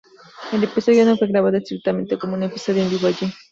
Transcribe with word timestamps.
El 0.51 0.63
episodio 0.63 1.05
no 1.05 1.15
fue 1.15 1.27
grabado 1.27 1.55
estrictamente 1.57 2.17
como 2.17 2.33
un 2.33 2.41
episodio 2.41 2.81
en 2.81 2.89
vivo 2.89 3.05
allí. 3.05 3.31